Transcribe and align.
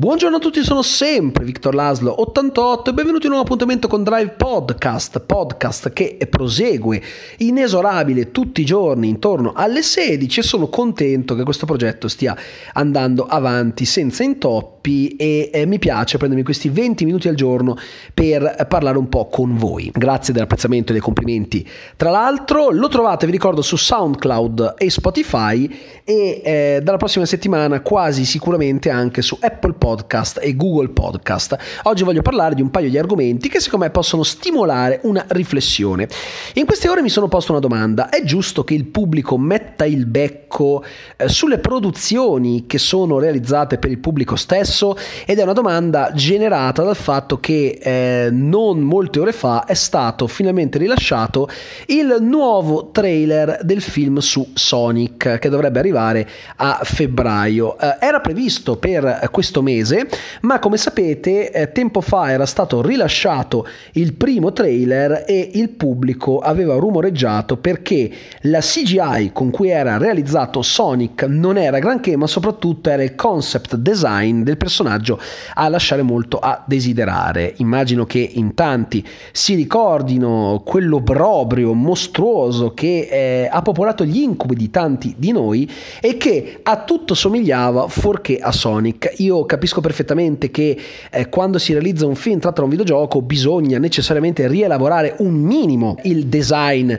Buongiorno 0.00 0.36
a 0.36 0.40
tutti, 0.40 0.64
sono 0.64 0.80
sempre 0.80 1.44
Victor 1.44 1.74
Laslo 1.74 2.22
88 2.22 2.88
e 2.88 2.94
benvenuti 2.94 3.26
in 3.26 3.32
un 3.32 3.40
appuntamento 3.40 3.86
con 3.86 4.02
Drive 4.02 4.30
Podcast, 4.30 5.20
podcast 5.20 5.92
che 5.92 6.16
prosegue 6.30 7.02
inesorabile 7.36 8.30
tutti 8.30 8.62
i 8.62 8.64
giorni 8.64 9.10
intorno 9.10 9.52
alle 9.54 9.82
16 9.82 10.40
e 10.40 10.42
sono 10.42 10.68
contento 10.68 11.34
che 11.34 11.42
questo 11.42 11.66
progetto 11.66 12.08
stia 12.08 12.34
andando 12.72 13.26
avanti 13.26 13.84
senza 13.84 14.22
intoppi 14.22 15.16
e 15.16 15.50
eh, 15.52 15.66
mi 15.66 15.78
piace 15.78 16.16
prendermi 16.16 16.44
questi 16.44 16.70
20 16.70 17.04
minuti 17.04 17.28
al 17.28 17.34
giorno 17.34 17.76
per 18.14 18.64
parlare 18.70 18.96
un 18.96 19.10
po' 19.10 19.26
con 19.26 19.58
voi. 19.58 19.90
Grazie 19.94 20.32
dell'apprezzamento 20.32 20.92
e 20.92 20.92
dei 20.94 21.02
complimenti. 21.02 21.68
Tra 21.96 22.08
l'altro 22.08 22.70
lo 22.70 22.88
trovate, 22.88 23.26
vi 23.26 23.32
ricordo, 23.32 23.60
su 23.60 23.76
SoundCloud 23.76 24.76
e 24.78 24.88
Spotify 24.88 25.68
e 26.04 26.40
eh, 26.42 26.80
dalla 26.82 26.96
prossima 26.96 27.26
settimana 27.26 27.82
quasi 27.82 28.24
sicuramente 28.24 28.88
anche 28.88 29.20
su 29.20 29.36
Apple 29.38 29.74
Podcast 29.74 29.88
Podcast 29.90 30.38
e 30.40 30.54
Google 30.54 30.90
Podcast. 30.90 31.56
Oggi 31.82 32.04
voglio 32.04 32.22
parlare 32.22 32.54
di 32.54 32.62
un 32.62 32.70
paio 32.70 32.88
di 32.88 32.96
argomenti 32.96 33.48
che 33.48 33.58
secondo 33.58 33.86
me 33.86 33.90
possono 33.90 34.22
stimolare 34.22 35.00
una 35.02 35.24
riflessione. 35.30 36.08
In 36.54 36.64
queste 36.64 36.88
ore 36.88 37.02
mi 37.02 37.08
sono 37.08 37.26
posto 37.26 37.50
una 37.50 37.60
domanda, 37.60 38.08
è 38.08 38.22
giusto 38.22 38.62
che 38.62 38.74
il 38.74 38.84
pubblico 38.84 39.36
metta 39.36 39.84
il 39.84 40.06
becco 40.06 40.84
eh, 41.16 41.28
sulle 41.28 41.58
produzioni 41.58 42.66
che 42.66 42.78
sono 42.78 43.18
realizzate 43.18 43.78
per 43.78 43.90
il 43.90 43.98
pubblico 43.98 44.36
stesso? 44.36 44.96
Ed 45.26 45.40
è 45.40 45.42
una 45.42 45.54
domanda 45.54 46.12
generata 46.14 46.84
dal 46.84 46.94
fatto 46.94 47.40
che 47.40 47.80
eh, 47.82 48.28
non 48.30 48.78
molte 48.82 49.18
ore 49.18 49.32
fa 49.32 49.64
è 49.64 49.74
stato 49.74 50.28
finalmente 50.28 50.78
rilasciato 50.78 51.48
il 51.86 52.18
nuovo 52.20 52.90
trailer 52.92 53.58
del 53.62 53.82
film 53.82 54.18
su 54.18 54.50
Sonic 54.54 55.38
che 55.40 55.48
dovrebbe 55.48 55.80
arrivare 55.80 56.28
a 56.56 56.78
febbraio. 56.84 57.76
Eh, 57.76 57.96
era 57.98 58.20
previsto 58.20 58.76
per 58.76 59.28
questo 59.32 59.62
mese 59.62 59.78
mese, 59.80 60.08
ma 60.42 60.58
come 60.58 60.76
sapete 60.76 61.50
eh, 61.50 61.72
tempo 61.72 62.00
fa 62.00 62.30
era 62.30 62.46
stato 62.46 62.82
rilasciato 62.82 63.66
il 63.92 64.14
primo 64.14 64.52
trailer 64.52 65.24
e 65.26 65.50
il 65.54 65.70
pubblico 65.70 66.38
aveva 66.38 66.74
rumoreggiato 66.76 67.56
perché 67.56 68.10
la 68.42 68.60
CGI 68.60 69.30
con 69.32 69.50
cui 69.50 69.68
era 69.68 69.96
realizzato 69.96 70.62
Sonic 70.62 71.22
non 71.24 71.56
era 71.56 71.78
granché, 71.78 72.16
ma 72.16 72.26
soprattutto 72.26 72.90
era 72.90 73.02
il 73.02 73.14
concept 73.14 73.76
design 73.76 74.42
del 74.42 74.56
personaggio 74.56 75.18
a 75.54 75.68
lasciare 75.68 76.02
molto 76.02 76.38
a 76.38 76.62
desiderare. 76.66 77.54
Immagino 77.56 78.04
che 78.04 78.18
in 78.18 78.54
tanti 78.54 79.06
si 79.32 79.54
ricordino 79.54 80.62
quell'obrobrio 80.64 81.72
mostruoso 81.72 82.72
che 82.74 83.08
eh, 83.10 83.48
ha 83.50 83.62
popolato 83.62 84.04
gli 84.04 84.18
incubi 84.18 84.54
di 84.54 84.70
tanti 84.70 85.14
di 85.16 85.32
noi 85.32 85.70
e 86.00 86.16
che 86.16 86.60
a 86.62 86.82
tutto 86.84 87.14
somigliava 87.14 87.88
fuorché 87.88 88.38
a 88.38 88.52
Sonic. 88.52 89.14
Io 89.18 89.44
capisco 89.46 89.69
capisco 89.70 89.80
perfettamente 89.80 90.50
che 90.50 90.76
eh, 91.10 91.28
quando 91.28 91.58
si 91.58 91.72
realizza 91.72 92.06
un 92.06 92.16
film 92.16 92.40
tratto 92.40 92.56
da 92.56 92.64
un 92.64 92.70
videogioco 92.70 93.22
bisogna 93.22 93.78
necessariamente 93.78 94.48
rielaborare 94.48 95.14
un 95.18 95.34
minimo 95.34 95.96
il 96.02 96.26
design 96.26 96.92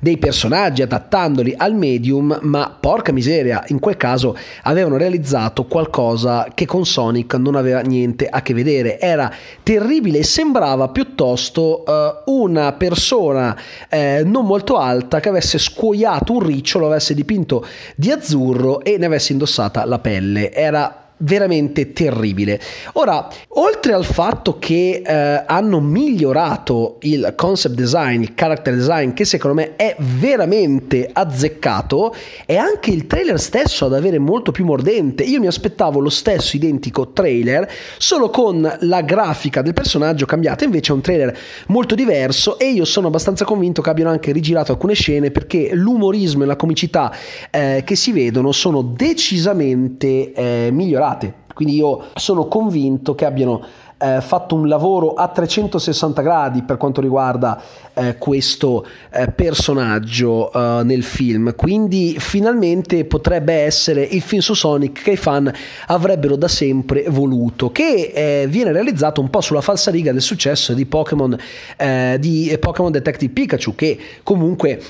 dei 0.00 0.18
personaggi 0.18 0.82
adattandoli 0.82 1.54
al 1.56 1.74
medium, 1.74 2.38
ma 2.42 2.76
porca 2.78 3.10
miseria, 3.10 3.64
in 3.68 3.80
quel 3.80 3.96
caso 3.96 4.36
avevano 4.62 4.96
realizzato 4.96 5.64
qualcosa 5.64 6.48
che 6.54 6.66
con 6.66 6.86
Sonic 6.86 7.34
non 7.34 7.56
aveva 7.56 7.80
niente 7.80 8.26
a 8.28 8.42
che 8.42 8.54
vedere. 8.54 9.00
Era 9.00 9.32
terribile 9.62 10.18
e 10.18 10.24
sembrava 10.24 10.88
piuttosto 10.88 11.82
uh, 11.84 12.32
una 12.32 12.72
persona 12.74 13.56
eh, 13.88 14.22
non 14.24 14.46
molto 14.46 14.76
alta 14.76 15.18
che 15.18 15.30
avesse 15.30 15.58
scuoiato 15.58 16.34
un 16.34 16.40
ricciolo, 16.40 16.86
avesse 16.86 17.14
dipinto 17.14 17.66
di 17.96 18.10
azzurro 18.12 18.84
e 18.84 18.98
ne 18.98 19.06
avesse 19.06 19.32
indossata 19.32 19.84
la 19.84 19.98
pelle. 19.98 20.52
Era 20.52 21.07
veramente 21.18 21.92
terribile. 21.92 22.60
Ora, 22.94 23.28
oltre 23.50 23.92
al 23.92 24.04
fatto 24.04 24.58
che 24.58 25.02
eh, 25.04 25.44
hanno 25.46 25.80
migliorato 25.80 26.96
il 27.00 27.32
concept 27.36 27.74
design, 27.74 28.22
il 28.22 28.34
character 28.34 28.74
design, 28.74 29.12
che 29.12 29.24
secondo 29.24 29.56
me 29.56 29.76
è 29.76 29.96
veramente 29.98 31.08
azzeccato, 31.12 32.14
è 32.46 32.56
anche 32.56 32.90
il 32.90 33.06
trailer 33.06 33.40
stesso 33.40 33.86
ad 33.86 33.94
avere 33.94 34.18
molto 34.18 34.52
più 34.52 34.64
mordente. 34.64 35.22
Io 35.22 35.40
mi 35.40 35.46
aspettavo 35.46 36.00
lo 36.00 36.10
stesso 36.10 36.56
identico 36.56 37.10
trailer, 37.12 37.68
solo 37.98 38.30
con 38.30 38.76
la 38.80 39.00
grafica 39.02 39.62
del 39.62 39.72
personaggio 39.72 40.26
cambiata, 40.26 40.64
invece 40.64 40.92
è 40.92 40.94
un 40.94 41.00
trailer 41.00 41.36
molto 41.68 41.94
diverso 41.94 42.58
e 42.58 42.70
io 42.70 42.84
sono 42.84 43.08
abbastanza 43.08 43.44
convinto 43.44 43.82
che 43.82 43.90
abbiano 43.90 44.10
anche 44.10 44.32
rigirato 44.32 44.72
alcune 44.72 44.94
scene 44.94 45.30
perché 45.30 45.70
l'umorismo 45.72 46.42
e 46.42 46.46
la 46.46 46.56
comicità 46.56 47.12
eh, 47.50 47.82
che 47.84 47.96
si 47.96 48.12
vedono 48.12 48.52
sono 48.52 48.82
decisamente 48.82 50.32
eh, 50.32 50.68
migliorati 50.70 51.07
migliorate. 51.08 51.34
Quindi 51.54 51.74
io 51.74 52.04
sono 52.14 52.46
convinto 52.46 53.16
che 53.16 53.24
abbiano 53.24 53.64
eh, 54.00 54.20
fatto 54.20 54.54
un 54.54 54.68
lavoro 54.68 55.14
a 55.14 55.26
360 55.26 56.22
gradi 56.22 56.62
per 56.62 56.76
quanto 56.76 57.00
riguarda 57.00 57.60
eh, 57.94 58.16
questo 58.16 58.86
eh, 59.10 59.26
personaggio 59.32 60.52
eh, 60.52 60.84
nel 60.84 61.02
film. 61.02 61.56
Quindi 61.56 62.14
finalmente 62.20 63.04
potrebbe 63.06 63.54
essere 63.54 64.02
il 64.04 64.22
film 64.22 64.40
su 64.40 64.54
Sonic 64.54 65.02
che 65.02 65.10
i 65.12 65.16
fan 65.16 65.52
avrebbero 65.88 66.36
da 66.36 66.46
sempre 66.46 67.06
voluto, 67.08 67.72
che 67.72 68.12
eh, 68.14 68.46
viene 68.46 68.70
realizzato 68.70 69.20
un 69.20 69.28
po' 69.28 69.40
sulla 69.40 69.60
falsariga 69.60 70.12
del 70.12 70.22
successo 70.22 70.74
di 70.74 70.86
Pokémon, 70.86 71.36
eh, 71.76 72.18
di 72.20 72.56
Pokémon 72.60 72.92
Detective 72.92 73.32
Pikachu, 73.32 73.74
che 73.74 73.98
comunque 74.22 74.80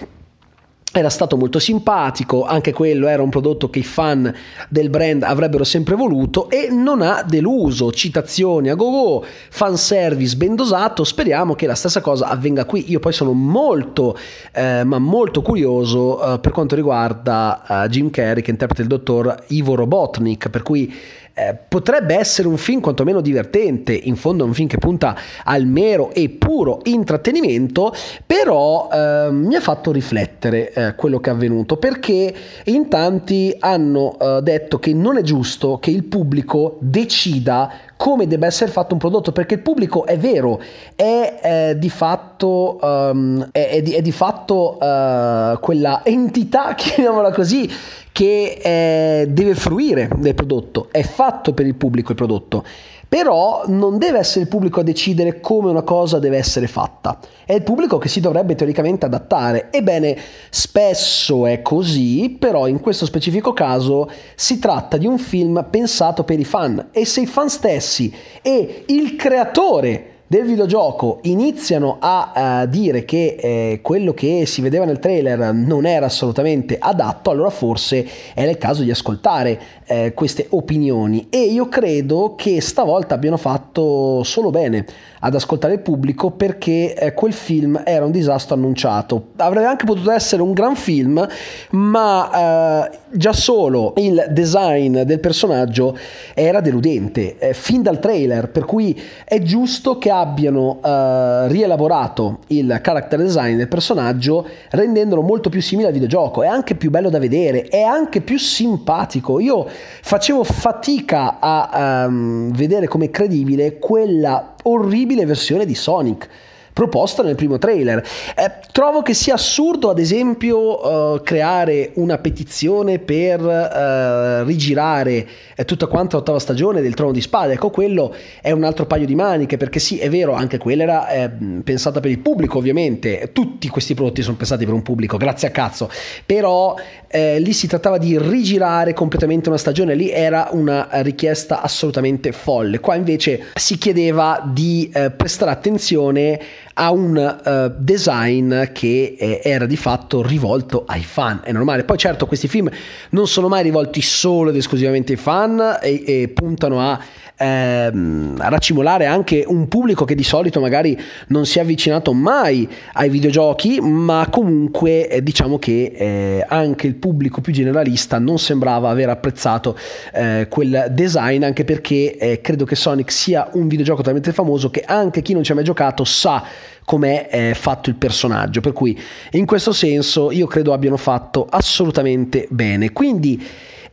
era 0.93 1.11
stato 1.11 1.37
molto 1.37 1.59
simpatico, 1.59 2.45
anche 2.45 2.73
quello 2.73 3.09
era 3.09 3.23
un 3.23 3.29
prodotto 3.29 3.69
che 3.69 3.81
i 3.81 3.85
fan 3.85 4.33
del 4.69 4.89
brand 4.89 5.23
avrebbero 5.23 5.63
sempre 5.63 5.95
voluto 5.95 6.49
e 6.49 6.69
non 6.71 7.03
ha 7.03 7.23
deluso, 7.23 7.93
citazioni 7.93 8.71
a 8.71 8.75
go-go, 8.75 9.25
fanservice 9.51 10.37
ben 10.37 10.55
dosato, 10.55 11.05
speriamo 11.05 11.55
che 11.55 11.67
la 11.67 11.75
stessa 11.75 12.01
cosa 12.01 12.29
avvenga 12.29 12.65
qui. 12.65 12.91
Io 12.91 13.01
poi 13.01 13.13
sono 13.13 13.33
molto, 13.33 14.17
eh, 14.53 14.83
ma 14.85 14.99
molto 14.99 15.43
curioso 15.43 16.35
eh, 16.35 16.39
per 16.39 16.53
quanto 16.53 16.75
riguarda 16.75 17.85
eh, 17.85 17.89
Jim 17.89 18.11
Carrey 18.11 18.43
che 18.43 18.51
interpreta 18.51 18.83
il 18.83 18.89
dottor 18.89 19.45
Ivo 19.49 19.75
Robotnik, 19.75 20.49
per 20.49 20.63
cui 20.63 20.93
eh, 21.39 21.57
potrebbe 21.69 22.17
essere 22.17 22.49
un 22.49 22.57
film 22.57 22.81
quantomeno 22.81 23.21
divertente, 23.21 23.93
in 23.93 24.17
fondo 24.17 24.43
è 24.43 24.47
un 24.47 24.55
film 24.55 24.67
che 24.67 24.79
punta 24.79 25.17
al 25.45 25.67
mero 25.67 26.11
e 26.13 26.29
puro 26.31 26.81
intrattenimento, 26.85 27.95
però 28.27 28.89
eh, 28.93 29.29
mi 29.31 29.55
ha 29.55 29.61
fatto 29.61 29.93
riflettere 29.93 30.73
eh, 30.73 30.95
quello 30.97 31.21
che 31.21 31.31
è 31.31 31.33
avvenuto, 31.33 31.77
perché 31.77 32.35
in 32.65 32.89
tanti 32.89 33.55
hanno 33.61 34.17
eh, 34.19 34.41
detto 34.43 34.81
che 34.81 34.93
non 34.93 35.17
è 35.17 35.23
giusto 35.23 35.79
che 35.79 35.91
il 35.91 36.05
pubblico 36.05 36.77
decida 36.81 37.71
come 37.99 38.29
debba 38.29 38.47
essere 38.47 38.71
fatto 38.71 38.95
un 38.95 39.01
prodotto, 39.01 39.33
perché 39.33 39.55
il 39.55 39.61
pubblico 39.61 40.07
è 40.07 40.17
vero, 40.17 40.63
è 40.95 41.41
eh, 41.43 41.79
di 41.79 41.91
fatto, 41.91 42.79
um, 42.81 43.49
è, 43.51 43.71
è, 43.71 43.83
di, 43.83 43.93
è 43.93 44.01
di 44.01 44.13
fatto 44.13 44.79
uh, 44.81 45.59
quella 45.59 46.03
entità, 46.05 46.75
chiamiamola 46.79 47.33
così, 47.33 47.69
che 48.13 48.61
eh, 48.63 49.27
deve 49.29 49.55
fruire 49.55 50.09
del 50.17 50.35
prodotto, 50.35 50.89
è 50.93 51.03
fatto 51.03 51.53
per 51.53 51.67
il 51.67 51.75
pubblico 51.75 52.13
il 52.13 52.17
prodotto, 52.17 52.65
però 53.09 53.65
non 53.67 53.97
deve 53.97 54.19
essere 54.19 54.43
il 54.43 54.49
pubblico 54.49 54.81
a 54.81 54.83
decidere 54.83 55.41
come 55.41 55.71
una 55.71 55.83
cosa 55.83 56.19
deve 56.19 56.37
essere 56.37 56.67
fatta, 56.67 57.19
è 57.47 57.55
il 57.55 57.63
pubblico 57.63 57.97
che 57.97 58.09
si 58.09 58.21
dovrebbe 58.21 58.55
teoricamente 58.55 59.07
adattare. 59.07 59.69
Ebbene, 59.71 60.17
spesso 60.51 61.47
è 61.47 61.63
così, 61.63 62.37
però 62.39 62.67
in 62.69 62.81
questo 62.81 63.07
specifico 63.07 63.53
caso 63.55 64.11
si 64.35 64.59
tratta 64.59 64.99
di 64.99 65.07
un 65.07 65.19
film 65.19 65.67
pensato 65.71 66.25
per 66.25 66.39
i 66.39 66.45
fan 66.45 66.89
e 66.93 67.07
se 67.07 67.23
i 67.23 67.27
fan 67.27 67.49
stessi 67.49 68.15
e 68.43 68.85
il 68.89 69.17
creatore 69.17 70.17
del 70.31 70.45
videogioco 70.45 71.21
iniziano 71.23 71.97
a 72.01 72.63
uh, 72.63 72.69
dire 72.69 73.07
che 73.07 73.37
eh, 73.41 73.81
quello 73.83 74.13
che 74.13 74.45
si 74.45 74.61
vedeva 74.61 74.85
nel 74.85 74.99
trailer 74.99 75.55
non 75.55 75.87
era 75.87 76.05
assolutamente 76.05 76.77
adatto, 76.79 77.31
allora 77.31 77.49
forse 77.49 78.07
è 78.35 78.43
il 78.43 78.59
caso 78.59 78.83
di 78.83 78.91
ascoltare 78.91 79.59
eh, 79.87 80.13
queste 80.13 80.47
opinioni 80.51 81.29
e 81.31 81.45
io 81.45 81.69
credo 81.69 82.35
che 82.37 82.61
stavolta 82.61 83.15
abbiano 83.15 83.39
fatto 83.39 84.23
solo 84.23 84.51
bene 84.51 84.85
ad 85.21 85.35
ascoltare 85.35 85.75
il 85.75 85.81
pubblico 85.81 86.31
perché 86.31 86.95
eh, 86.95 87.15
quel 87.15 87.33
film 87.33 87.81
era 87.85 88.05
un 88.05 88.11
disastro 88.11 88.55
annunciato. 88.55 89.29
Avrebbe 89.37 89.67
anche 89.67 89.87
potuto 89.87 90.11
essere 90.11 90.43
un 90.43 90.53
gran 90.53 90.77
film, 90.77 91.27
ma 91.71 92.85
eh, 92.85 92.99
già 93.11 93.33
solo 93.33 93.95
il 93.97 94.27
design 94.31 95.01
del 95.01 95.21
personaggio 95.21 95.97
era 96.35 96.61
deludente, 96.61 97.39
eh, 97.39 97.55
fin 97.55 97.83
dal 97.83 97.99
trailer, 97.99 98.51
per 98.51 98.65
cui 98.65 99.01
è 99.25 99.41
giusto 99.41 99.99
che 99.99 100.11
abbiano 100.21 100.81
eh, 100.83 101.49
rielaborato 101.49 102.39
il 102.49 102.79
character 102.83 103.19
design 103.21 103.57
del 103.57 103.69
personaggio 103.69 104.47
rendendolo 104.71 105.23
molto 105.23 105.49
più 105.49 105.61
simile 105.61 105.89
al 105.89 105.93
videogioco, 105.93 106.43
è 106.43 106.47
anche 106.47 106.75
più 106.75 106.91
bello 106.91 107.11
da 107.11 107.19
vedere, 107.19 107.65
è 107.65 107.83
anche 107.83 108.21
più 108.21 108.39
simpatico. 108.39 109.41
Io 109.41 109.67
facevo 109.69 110.45
fatica 110.45 111.39
a 111.41 112.07
um, 112.07 112.51
vedere 112.53 112.89
come 112.89 113.11
credibile 113.11 113.79
quella 113.79 114.55
orribile 114.65 115.27
versione 115.27 115.65
di 115.65 115.75
Sonic 115.75 116.29
proposta 116.79 117.25
nel 117.25 117.35
primo 117.35 117.59
trailer. 117.59 117.99
Eh, 118.37 118.53
trovo 118.71 119.03
che 119.03 119.13
sia 119.13 119.35
assurdo, 119.35 119.91
ad 119.91 119.99
esempio, 119.99 121.15
uh, 121.15 121.23
creare 121.25 121.91
una 121.95 122.19
petizione 122.19 123.01
per 123.01 123.41
uh, 123.41 124.47
rigirare 124.47 125.27
eh, 125.57 125.65
tutta 125.65 125.87
quanta 125.87 126.17
l'ottava 126.17 126.39
stagione 126.39 126.81
del 126.81 126.95
Trono 126.95 127.11
di 127.11 127.21
Spade. 127.21 127.55
Ecco, 127.55 127.71
quello 127.71 128.15
è 128.41 128.53
un 128.53 128.63
altro 128.63 128.87
paio 128.87 129.07
di 129.07 129.17
maniche, 129.17 129.57
perché 129.57 129.81
sì, 129.81 129.99
è 129.99 130.09
vero, 130.09 130.35
anche 130.35 130.59
quella 130.59 130.85
era 130.85 131.09
eh, 131.09 131.31
pensata 131.65 131.99
per 131.99 132.13
il 132.13 132.21
pubblico, 132.21 132.59
ovviamente. 132.59 133.31
Tutti 133.33 133.67
questi 133.67 133.95
prodotti 133.95 134.23
sono 134.23 134.37
pensati 134.37 134.65
per 134.65 134.75
un 134.75 134.83
pubblico, 134.83 135.17
grazie 135.17 135.49
a 135.49 135.51
cazzo. 135.51 135.91
Però 136.25 136.77
eh, 137.09 137.41
lì 137.41 137.53
si 137.53 137.67
trattava 137.67 137.99
di 137.99 138.17
rigirare 138.17 138.93
completamente 138.93 139.49
una 139.49 139.59
stagione, 139.59 139.97
lì 139.97 140.13
era 140.13 140.51
una 140.53 140.87
richiesta 141.03 141.61
assolutamente 141.61 142.31
folle. 142.31 142.79
Qua 142.79 142.95
invece 142.95 143.47
si 143.55 143.79
chiedeva 143.79 144.41
di 144.47 144.89
eh, 144.95 145.11
prestare 145.11 145.51
attenzione 145.51 146.67
a 146.81 146.93
un 146.93 147.41
uh, 147.45 147.75
design 147.77 148.71
che 148.73 149.17
eh, 149.19 149.41
era 149.43 149.67
di 149.67 149.77
fatto 149.77 150.23
rivolto 150.23 150.85
ai 150.87 151.03
fan, 151.03 151.41
è 151.43 151.51
normale. 151.51 151.83
Poi 151.83 151.99
certo 151.99 152.27
questi 152.27 152.47
film 152.47 152.71
non 153.11 153.27
sono 153.27 153.49
mai 153.49 153.65
rivolti 153.65 154.01
solo 154.01 154.51
ed 154.51 154.57
esclusivamente 154.57 155.13
ai 155.13 155.19
fan 155.19 155.79
e, 155.83 156.05
e 156.07 156.29
puntano 156.29 156.81
a 156.81 157.01
ehm, 157.39 158.37
raccimolare 158.37 159.07
anche 159.07 159.45
un 159.47 159.69
pubblico 159.69 160.05
che 160.05 160.15
di 160.15 160.25
solito 160.25 160.61
magari 160.61 160.99
non 161.29 161.47
si 161.47 161.59
è 161.59 161.63
avvicinato 161.63 162.13
mai 162.13 162.69
ai 162.95 163.09
videogiochi, 163.09 163.81
ma 163.81 164.27
comunque 164.31 165.09
eh, 165.09 165.23
diciamo 165.23 165.59
che 165.59 165.93
eh, 165.95 166.45
anche 166.47 166.87
il 166.87 166.97
pubblico 166.97 167.41
più 167.41 167.53
generalista 167.53 168.19
non 168.19 168.39
sembrava 168.39 168.91
aver 168.91 169.09
apprezzato 169.09 169.77
eh, 170.13 170.47
quel 170.51 170.89
design, 170.91 171.45
anche 171.45 171.65
perché 171.65 172.17
eh, 172.17 172.41
credo 172.41 172.65
che 172.65 172.75
Sonic 172.75 173.11
sia 173.11 173.49
un 173.53 173.69
videogioco 173.69 174.03
talmente 174.03 174.33
famoso 174.33 174.71
che 174.71 174.83
anche 174.85 175.23
chi 175.23 175.33
non 175.33 175.43
ci 175.43 175.53
ha 175.53 175.55
mai 175.55 175.65
giocato 175.65 176.05
sa 176.05 176.45
com'è 176.85 177.29
eh, 177.31 177.55
fatto 177.55 177.91
il 177.91 177.97
personaggio. 177.97 178.61
Per 178.61 178.73
cui 178.73 178.99
in 179.33 179.47
questo 179.47 179.73
senso 179.73 180.31
io 180.31 180.47
credo 180.47 180.73
abbiano 180.73 180.97
fatto 180.97 181.47
assolutamente 181.49 182.47
bene. 182.51 182.93
Quindi 182.93 183.41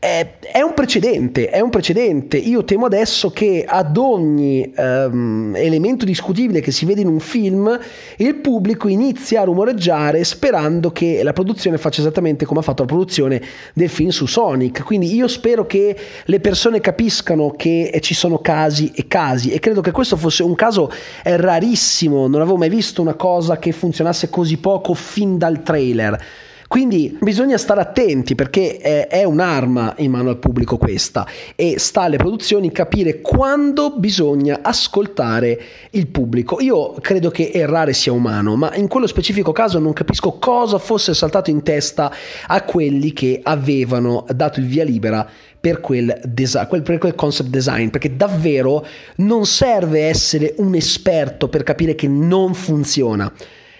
è, 0.05 0.35
è, 0.39 0.61
un 0.61 0.75
precedente, 0.75 1.49
è 1.49 1.59
un 1.61 1.71
precedente. 1.71 2.37
Io 2.37 2.63
temo 2.63 2.85
adesso 2.85 3.31
che 3.31 3.65
ad 3.67 3.97
ogni 3.97 4.71
um, 4.77 5.53
elemento 5.55 6.05
discutibile 6.05 6.61
che 6.61 6.71
si 6.71 6.85
vede 6.85 7.01
in 7.01 7.07
un 7.07 7.19
film, 7.19 7.79
il 8.17 8.35
pubblico 8.35 8.87
inizi 8.87 9.35
a 9.35 9.43
rumoreggiare 9.43 10.23
sperando 10.23 10.91
che 10.91 11.23
la 11.23 11.33
produzione 11.33 11.79
faccia 11.79 12.01
esattamente 12.01 12.45
come 12.45 12.59
ha 12.59 12.63
fatto 12.63 12.83
la 12.83 12.87
produzione 12.87 13.41
del 13.73 13.89
film 13.89 14.09
su 14.09 14.27
Sonic. 14.27 14.83
Quindi 14.83 15.11
io 15.11 15.27
spero 15.27 15.65
che 15.65 15.97
le 16.23 16.39
persone 16.39 16.79
capiscano 16.81 17.49
che 17.57 17.97
ci 18.01 18.13
sono 18.13 18.37
casi 18.37 18.91
e 18.93 19.07
casi 19.07 19.49
e 19.49 19.59
credo 19.59 19.81
che 19.81 19.89
questo 19.89 20.17
fosse 20.17 20.43
un 20.43 20.53
caso 20.53 20.91
rarissimo, 21.23 22.27
non 22.27 22.41
avevo 22.41 22.57
mai 22.57 22.69
visto 22.69 23.01
una 23.01 23.15
cosa 23.15 23.57
che 23.57 23.71
funzionasse 23.71 24.29
così 24.29 24.57
poco 24.57 24.93
fin 24.93 25.39
dal 25.39 25.63
trailer. 25.63 26.23
Quindi 26.67 27.17
bisogna 27.21 27.57
stare 27.57 27.81
attenti 27.81 28.33
perché 28.33 28.77
è, 28.77 29.23
un'arma 29.23 29.93
in 29.97 30.11
mano 30.11 30.29
al 30.29 30.37
pubblico 30.37 30.77
questa 30.77 31.27
e 31.55 31.77
sta 31.77 32.01
alle 32.01 32.17
produzioni 32.17 32.71
capire 32.71 33.21
quando 33.21 33.93
bisogna 33.97 34.59
ascoltare 34.61 35.61
il 35.91 36.07
pubblico. 36.07 36.59
Io 36.61 36.93
credo 37.01 37.29
che 37.29 37.51
errare 37.53 37.93
sia 37.93 38.11
umano, 38.11 38.55
ma 38.55 38.73
in 38.75 38.87
quello 38.87 39.07
specifico 39.07 39.51
caso 39.51 39.77
non 39.79 39.93
capisco 39.93 40.37
cosa 40.39 40.79
fosse 40.79 41.13
saltato 41.13 41.51
in 41.51 41.61
testa 41.61 42.11
a 42.47 42.63
quelli 42.63 43.13
che 43.13 43.39
avevano 43.43 44.25
dato 44.33 44.59
il 44.59 44.65
via 44.65 44.83
libera 44.83 45.27
per 45.59 45.81
quel, 45.81 46.19
design, 46.23 46.81
per 46.81 46.97
quel 46.97 47.15
concept 47.15 47.49
design, 47.49 47.89
perché 47.89 48.15
davvero 48.15 48.85
non 49.17 49.45
serve 49.45 50.01
essere 50.01 50.55
un 50.57 50.75
esperto 50.75 51.47
per 51.47 51.63
capire 51.63 51.95
che 51.95 52.07
non 52.07 52.53
funziona. 52.53 53.31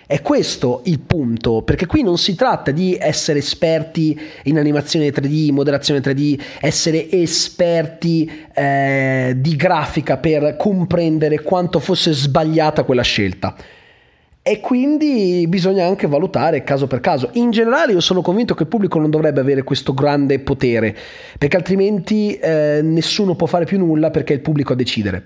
È 0.08 0.22
questo 0.22 0.82
il 0.86 1.00
punto, 1.00 1.64
perché 1.64 1.88
qui 1.88 2.04
non 2.04 2.20
si 2.20 2.36
tratta 2.36 2.70
di 2.70 2.96
essere 3.00 3.40
esperti 3.40 4.20
in 4.44 4.60
animazione 4.60 5.10
3D, 5.10 5.52
moderazione 5.52 6.00
3D, 6.00 6.40
essere 6.60 7.10
esperti 7.10 8.30
eh, 8.54 9.34
di 9.36 9.56
grafica 9.56 10.18
per 10.18 10.58
comprendere 10.58 11.42
quanto 11.42 11.80
fosse 11.80 12.12
sbagliata 12.12 12.84
quella 12.84 13.02
scelta 13.02 13.56
e 14.48 14.60
quindi 14.60 15.44
bisogna 15.48 15.88
anche 15.88 16.06
valutare 16.06 16.64
caso 16.64 16.86
per 16.86 17.00
caso. 17.00 17.32
In 17.34 17.50
generale 17.50 17.94
io 17.94 18.00
sono 18.00 18.22
convinto 18.22 18.54
che 18.54 18.62
il 18.62 18.70
pubblico 18.70 19.00
non 19.00 19.10
dovrebbe 19.10 19.40
avere 19.40 19.64
questo 19.64 19.96
grande 19.96 20.38
potere, 20.38 20.96
perché 21.40 21.58
altrimenti 21.58 22.36
eh, 22.36 22.82
nessuno 22.84 23.34
può 23.34 23.48
fare 23.48 23.66
più 23.66 23.80
nulla 23.80 24.12
perché 24.12 24.34
è 24.34 24.36
il 24.36 24.44
pubblico 24.44 24.74
a 24.74 24.76
decidere. 24.76 25.24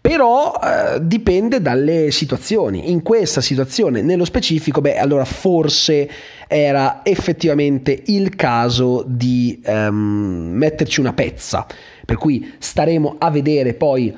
Però 0.00 0.54
eh, 0.54 0.98
dipende 1.02 1.60
dalle 1.60 2.10
situazioni. 2.10 2.90
In 2.90 3.02
questa 3.02 3.40
situazione, 3.40 4.00
nello 4.00 4.24
specifico, 4.24 4.80
beh, 4.80 4.96
allora 4.96 5.24
forse 5.24 6.08
era 6.46 7.00
effettivamente 7.02 8.04
il 8.06 8.34
caso 8.34 9.04
di 9.06 9.60
ehm, 9.62 10.50
metterci 10.54 11.00
una 11.00 11.12
pezza. 11.12 11.66
Per 12.06 12.16
cui 12.16 12.54
staremo 12.58 13.16
a 13.18 13.30
vedere 13.30 13.74
poi 13.74 14.14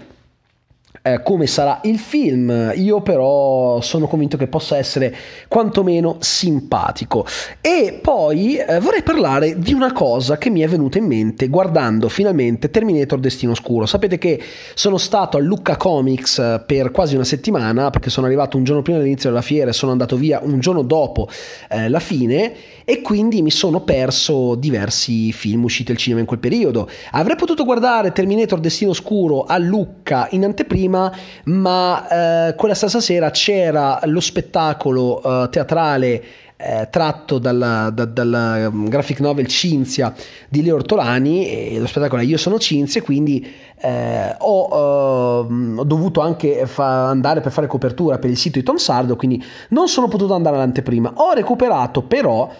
eh, 1.03 1.23
come 1.23 1.47
sarà 1.47 1.81
il 1.85 1.99
film. 1.99 2.73
Io 2.77 3.01
però 3.01 3.81
sono 3.81 4.07
convinto 4.07 4.37
che 4.37 4.47
possa 4.47 4.77
essere 4.77 5.15
quantomeno 5.49 6.17
simpatico. 6.21 7.27
E 7.61 7.99
poi 8.01 8.57
eh, 8.57 8.81
vorrei 8.81 9.03
parlare 9.03 9.59
di 9.59 9.73
una 9.73 9.93
cosa 9.93 10.37
che 10.37 10.51
mi 10.51 10.61
è 10.61 10.69
venuta 10.69 10.99
in 10.99 11.07
mente 11.07 11.49
guardando 11.49 12.09
finalmente 12.09 12.71
Terminator 12.71 13.19
Destino 13.19 13.53
Oscuro. 13.53 13.87
Sapete 13.87 14.19
che 14.19 14.41
sono 14.75 14.99
stato 14.99 15.37
a 15.37 15.41
Lucca 15.41 15.77
Comics 15.77 16.39
eh, 16.39 16.63
per 16.67 16.91
quasi 16.91 17.15
una 17.15 17.25
settimana 17.25 17.91
perché 17.91 18.11
sono 18.11 18.27
arrivato 18.27 18.57
un 18.57 18.65
giorno 18.65 18.83
prima 18.83 18.99
dell'inizio 18.99 19.31
della 19.31 19.43
fiera 19.43 19.71
e 19.71 19.73
sono 19.73 19.93
andato 19.93 20.17
via 20.17 20.41
un 20.43 20.61
giorno 20.61 20.83
dopo 20.83 21.29
eh, 21.69 21.89
la 21.89 22.01
fine 22.01 22.53
e 22.85 23.01
quindi 23.03 23.41
mi 23.43 23.51
sono 23.51 23.83
perso 23.83 24.55
diversi 24.55 25.33
film 25.33 25.65
usciti 25.65 25.93
al 25.93 25.97
cinema 25.97 26.21
in 26.21 26.27
quel 26.27 26.41
periodo. 26.41 26.89
Avrei 27.13 27.37
potuto 27.37 27.65
guardare 27.65 28.13
Terminator 28.13 28.59
Destino 28.61 28.91
Oscuro 28.91 29.45
a 29.45 29.57
Lucca 29.59 30.27
in 30.33 30.45
anteprima 30.45 30.90
prima, 30.91 31.13
ma 31.45 32.49
eh, 32.49 32.55
quella 32.57 32.75
stessa 32.75 33.01
sera 33.01 33.31
c'era 33.31 34.01
lo 34.05 34.21
spettacolo 34.21 35.23
eh, 35.23 35.49
teatrale 35.51 36.23
eh, 36.57 36.89
tratto 36.91 37.39
dalla, 37.39 37.89
da, 37.91 38.05
dalla 38.05 38.69
um, 38.69 38.87
graphic 38.87 39.21
novel 39.21 39.47
Cinzia 39.47 40.13
di 40.47 40.63
Leo 40.63 40.75
Ortolani 40.75 41.79
lo 41.79 41.87
spettacolo 41.87 42.21
è 42.21 42.25
Io 42.27 42.37
sono 42.37 42.59
Cinzia 42.59 43.01
quindi 43.01 43.51
eh, 43.81 44.37
ho, 44.37 45.43
uh, 45.43 45.79
ho, 45.79 45.85
dovuto 45.85 46.21
anche 46.21 46.67
fa- 46.67 47.09
andare 47.09 47.41
per 47.41 47.51
fare 47.51 47.67
copertura 47.67 48.19
per 48.19 48.29
il 48.29 48.37
sito 48.37 48.59
di 48.59 48.65
Tom 48.65 48.77
Sardo 48.77 49.17
quindi 49.17 49.43
non 49.71 49.89
sono 49.89 50.09
potuto 50.09 50.35
andare 50.35 50.57
all'anteprima. 50.57 51.13
Ho 51.15 51.33
recuperato 51.33 52.03
però 52.03 52.53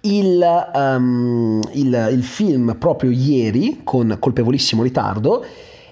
il, 0.00 0.70
um, 0.74 1.60
il, 1.74 2.08
il 2.10 2.24
film 2.24 2.76
proprio 2.78 3.10
ieri 3.10 3.82
con 3.84 4.16
colpevolissimo 4.18 4.82
ritardo 4.82 5.44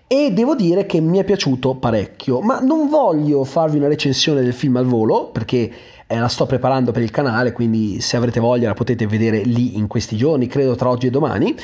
e 0.09 0.33
devo 0.33 0.55
dire 0.55 0.87
che 0.87 1.01
mi 1.01 1.19
è 1.19 1.25
piaciuto 1.25 1.75
parecchio, 1.75 2.41
ma 2.41 2.61
non 2.61 2.89
voglio 2.89 3.43
farvi 3.45 3.79
una 3.79 3.89
recensione 3.89 4.43
del 4.43 4.53
film 4.53 4.77
al 4.77 4.87
volo 4.87 5.31
perché 5.33 5.71
eh, 6.07 6.19
la 6.19 6.29
sto 6.29 6.47
preparando 6.47 6.93
per 6.93 7.03
il 7.03 7.11
canale, 7.11 7.53
quindi 7.53 8.01
se 8.01 8.17
avrete 8.17 8.39
voglia 8.39 8.69
la 8.69 8.75
potete 8.75 9.07
vedere 9.07 9.43
lì 9.43 9.77
in 9.77 9.89
questi 9.89 10.17
giorni, 10.17 10.47
credo 10.47 10.77
tra 10.77 10.91
oggi 10.91 11.09
e 11.09 11.11
domani. 11.11 11.55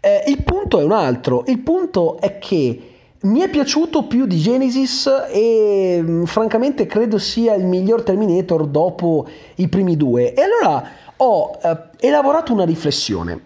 Eh, 0.00 0.24
il 0.28 0.42
punto 0.42 0.80
è 0.80 0.84
un 0.84 0.92
altro, 0.92 1.44
il 1.46 1.58
punto 1.58 2.18
è 2.18 2.38
che 2.38 2.80
mi 3.20 3.40
è 3.40 3.48
piaciuto 3.48 4.04
più 4.04 4.26
di 4.26 4.38
Genesis 4.38 5.08
e 5.30 6.00
mm, 6.00 6.24
francamente 6.24 6.86
credo 6.86 7.18
sia 7.18 7.54
il 7.54 7.66
miglior 7.66 8.02
Terminator 8.02 8.66
dopo 8.66 9.26
i 9.56 9.68
primi 9.68 9.96
due. 9.96 10.32
E 10.32 10.42
allora 10.42 10.82
ho 11.16 11.58
eh, 11.62 11.76
elaborato 12.00 12.52
una 12.52 12.64
riflessione. 12.64 13.42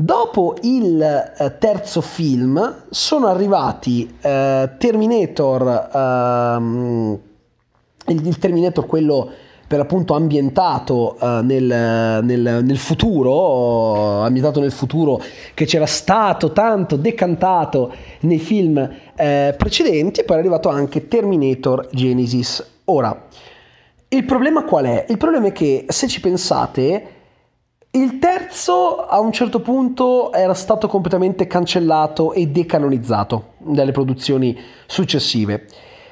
Dopo 0.00 0.54
il 0.62 1.02
eh, 1.02 1.58
terzo 1.58 2.00
film 2.00 2.84
sono 2.88 3.26
arrivati 3.26 4.08
eh, 4.20 4.70
Terminator, 4.78 5.90
ehm, 5.92 7.18
il, 8.06 8.26
il, 8.28 8.38
Terminator 8.38 8.86
quello 8.86 9.28
per 9.66 9.80
appunto 9.80 10.14
ambientato 10.14 11.16
eh, 11.18 11.40
nel, 11.42 11.64
nel, 12.22 12.60
nel, 12.62 12.78
futuro, 12.78 14.22
ambientato 14.22 14.60
nel 14.60 14.70
futuro 14.70 15.20
che 15.52 15.64
c'era 15.64 15.86
stato 15.86 16.52
tanto 16.52 16.94
decantato 16.94 17.92
nei 18.20 18.38
film 18.38 18.78
eh, 19.16 19.52
precedenti 19.58 20.20
e 20.20 20.22
poi 20.22 20.36
è 20.36 20.38
arrivato 20.38 20.68
anche 20.68 21.08
Terminator 21.08 21.88
Genesis. 21.90 22.64
Ora, 22.84 23.26
il 24.10 24.24
problema 24.24 24.62
qual 24.62 24.84
è? 24.84 25.06
Il 25.08 25.16
problema 25.16 25.48
è 25.48 25.52
che 25.52 25.86
se 25.88 26.06
ci 26.06 26.20
pensate 26.20 27.16
il 27.90 28.18
terzo 28.18 29.06
a 29.06 29.18
un 29.18 29.32
certo 29.32 29.60
punto 29.60 30.32
era 30.32 30.52
stato 30.54 30.88
completamente 30.88 31.46
cancellato 31.46 32.32
e 32.32 32.46
decanonizzato 32.46 33.52
dalle 33.58 33.92
produzioni 33.92 34.56
successive. 34.86 35.66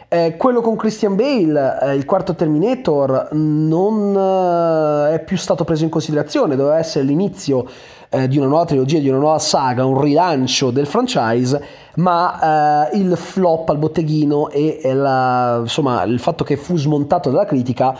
Eh, 0.09 0.37
quello 0.39 0.61
con 0.61 0.77
Christian 0.77 1.17
Bale, 1.17 1.79
eh, 1.83 1.95
il 1.97 2.05
quarto 2.05 2.35
Terminator, 2.35 3.31
non 3.33 4.15
eh, 4.17 5.15
è 5.15 5.25
più 5.25 5.37
stato 5.37 5.65
preso 5.65 5.85
in 5.85 5.91
considerazione, 5.91 6.57
doveva 6.57 6.79
essere 6.79 7.05
l'inizio 7.05 7.67
eh, 8.09 8.29
di 8.29 8.39
una 8.39 8.47
nuova 8.47 8.65
trilogia, 8.65 9.01
di 9.01 9.09
una 9.09 9.19
nuova 9.19 9.41
saga, 9.41 9.85
un 9.85 10.01
rilancio 10.01 10.71
del 10.71 10.87
franchise, 10.87 11.63
ma 11.97 12.89
eh, 12.91 12.97
il 12.99 13.17
flop 13.17 13.69
al 13.69 13.79
botteghino 13.79 14.49
e, 14.49 14.79
e 14.81 14.95
la, 14.95 15.59
insomma, 15.61 16.05
il 16.05 16.21
fatto 16.21 16.45
che 16.45 16.57
fu 16.57 16.77
smontato 16.77 17.31
dalla 17.31 17.45
critica 17.45 17.95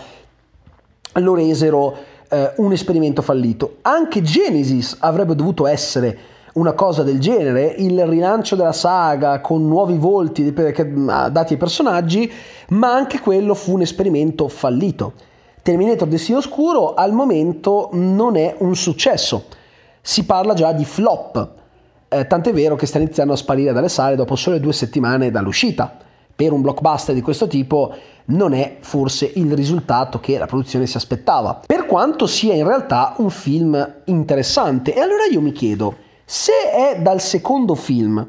lo 1.15 1.35
resero 1.35 1.97
eh, 2.29 2.53
un 2.57 2.73
esperimento 2.73 3.23
fallito. 3.23 3.77
Anche 3.83 4.23
Genesis 4.23 4.97
avrebbe 5.01 5.35
dovuto 5.35 5.67
essere 5.67 6.19
una 6.55 6.73
cosa 6.73 7.03
del 7.03 7.21
genere, 7.21 7.75
il 7.79 8.07
rilancio 8.07 8.57
della 8.57 8.73
saga 8.73 9.41
con 9.41 9.67
nuovi 9.67 9.97
volti 9.99 10.53
dati 10.53 11.53
ai 11.53 11.59
personaggi, 11.59 12.31
ma 12.69 12.95
anche 12.95 13.21
quello 13.21 13.55
fu 13.55 13.75
un 13.75 13.83
esperimento 13.83 14.49
fallito. 14.49 15.13
Terminator 15.63 16.09
Destino 16.09 16.39
Oscuro 16.39 16.95
al 16.95 17.13
momento 17.13 17.91
non 17.93 18.37
è 18.37 18.55
un 18.59 18.75
successo, 18.75 19.47
si 20.01 20.25
parla 20.25 20.55
già 20.55 20.73
di 20.73 20.85
flop, 20.85 21.49
eh, 22.09 22.27
tant'è 22.27 22.53
vero 22.53 22.77
che 22.77 22.87
sta 22.87 22.99
iniziando 22.99 23.33
a 23.33 23.37
sparire 23.37 23.73
dalle 23.73 23.89
sale 23.89 24.17
dopo 24.17 24.37
sole 24.37 24.61
due 24.61 24.73
settimane 24.73 25.31
dall'uscita. 25.31 25.99
Per 26.37 26.53
un 26.53 26.61
blockbuster 26.61 27.15
di 27.15 27.23
questo 27.23 27.47
tipo 27.47 27.95
non 28.27 28.53
è 28.53 28.77
forse 28.81 29.31
il 29.37 29.55
risultato 29.55 30.21
che 30.21 30.37
la 30.37 30.47
produzione 30.47 30.87
si 30.87 30.99
aspettava, 30.99 31.63
per 31.67 31.87
quanto 31.87 32.27
sia 32.27 32.53
in 32.53 32.67
realtà 32.67 33.15
un 33.17 33.31
film 33.31 33.95
interessante. 34.05 34.95
E 34.95 35.01
allora 35.01 35.25
io 35.31 35.41
mi 35.41 35.53
chiedo, 35.53 35.97
se 36.25 36.53
è 36.71 37.01
dal 37.01 37.21
secondo 37.23 37.75
film 37.75 38.29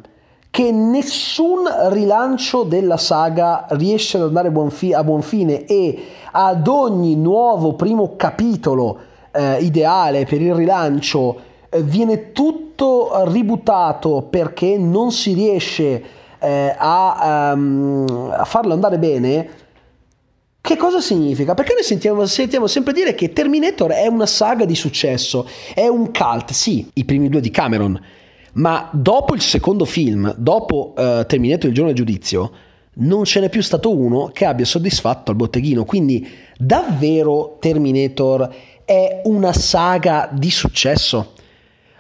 che 0.50 0.72
nessun 0.72 1.66
rilancio 1.90 2.64
della 2.64 2.98
saga 2.98 3.66
riesce 3.72 4.18
ad 4.18 4.24
andare 4.24 4.48
a 4.48 5.04
buon, 5.04 5.22
fine 5.22 5.66
e 5.66 6.06
ad 6.32 6.68
ogni 6.68 7.16
nuovo 7.16 7.74
primo 7.74 8.16
capitolo 8.16 8.98
eh, 9.32 9.58
ideale 9.60 10.26
per 10.26 10.42
il 10.42 10.56
rilancio 10.56 11.40
eh, 11.70 11.84
viene 11.84 12.32
tutto 12.32 13.24
ributtato 13.26 14.26
perché 14.30 14.78
non 14.78 15.12
si 15.12 15.34
riesce 15.34 16.04
eh, 16.40 16.76
a, 16.78 17.54
um, 17.54 18.32
a 18.32 18.46
farlo 18.46 18.74
andare 18.74 18.98
bene, 18.98 19.50
che 20.62 20.76
cosa 20.76 21.00
significa? 21.00 21.54
Perché 21.54 21.74
noi 21.74 21.84
sentiamo, 21.84 22.26
sentiamo, 22.26 22.68
sempre 22.68 22.92
dire 22.92 23.16
che 23.16 23.32
Terminator 23.32 23.92
è 23.92 24.08
una 24.08 24.26
saga 24.26 24.66
di 24.66 24.76
successo, 24.76 25.48
è 25.74 25.88
un 25.88 26.12
cult, 26.12 26.52
sì, 26.52 26.90
i 26.96 27.06
primi 27.06 27.30
due 27.30 27.40
di 27.40 27.52
Cameron, 27.52 27.98
ma 28.54 28.90
dopo 28.92 29.34
il 29.34 29.42
secondo 29.42 29.86
film, 29.86 30.34
dopo 30.38 30.94
uh, 30.98 31.26
Terminator 31.26 31.70
il 31.70 31.74
giorno 31.74 31.92
del 31.92 31.98
giudizio, 31.98 32.52
non 33.00 33.24
ce 33.24 33.40
n'è 33.40 33.50
più 33.50 33.62
stato 33.62 33.96
uno 33.96 34.30
che 34.34 34.46
abbia 34.46 34.66
soddisfatto 34.66 35.32
al 35.32 35.38
botteghino. 35.38 35.86
Quindi 35.86 36.28
davvero 36.58 37.58
Terminator 37.60 38.54
è 38.84 39.22
una 39.26 39.54
saga 39.54 40.30
di 40.32 40.52
successo? 40.52 41.34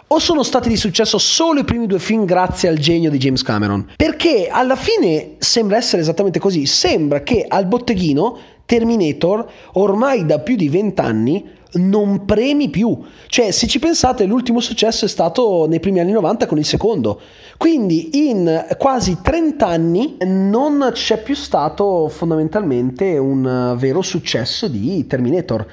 O 0.10 0.20
sono 0.20 0.42
stati 0.44 0.70
di 0.70 0.78
successo 0.78 1.18
solo 1.18 1.60
i 1.60 1.66
primi 1.66 1.86
due 1.86 2.00
film 2.00 2.24
grazie 2.24 2.70
al 2.70 2.78
genio 2.78 3.10
di 3.10 3.18
James 3.18 3.44
Cameron? 3.44 3.92
Perché 3.98 4.48
alla 4.50 4.78
fine 4.78 5.36
sembra 5.40 5.76
essere 5.76 6.02
esattamente 6.02 6.40
così. 6.40 6.66
Sembra 6.66 7.24
che 7.24 7.44
al 7.46 7.66
botteghino 7.66 8.38
Terminator 8.66 9.46
ormai 9.74 10.26
da 10.26 10.40
più 10.40 10.56
di 10.56 10.70
vent'anni 10.70 11.44
non 11.74 12.24
premi 12.24 12.70
più. 12.70 12.98
Cioè, 13.28 13.52
se 13.52 13.68
ci 13.68 13.80
pensate, 13.80 14.24
l'ultimo 14.24 14.62
successo 14.62 15.04
è 15.04 15.10
stato 15.10 15.66
nei 15.68 15.82
primi 15.82 16.00
anni 16.00 16.14
90 16.14 16.46
con 16.46 16.58
il 16.58 16.66
secondo. 16.66 17.20
Quindi 17.58 18.30
in 18.30 18.66
quasi 18.78 19.18
30 19.22 19.68
anni 19.68 20.16
non 20.22 20.90
c'è 20.94 21.22
più 21.22 21.36
stato 21.36 22.08
fondamentalmente 22.08 23.18
un 23.18 23.76
vero 23.78 24.02
successo 24.02 24.70
di 24.70 25.06
Terminator 25.06 25.68